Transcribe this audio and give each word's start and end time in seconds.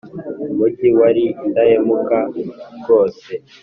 umugi 0.51 0.87
wari 0.99 1.25
indahemuka 1.45 2.17
rwose 2.79 3.31